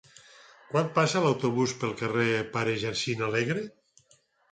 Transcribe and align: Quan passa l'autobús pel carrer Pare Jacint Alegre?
Quan 0.69 0.87
passa 0.95 1.19
l'autobús 1.25 1.75
pel 1.83 1.93
carrer 1.99 2.31
Pare 2.55 2.73
Jacint 2.85 3.21
Alegre? 3.29 3.67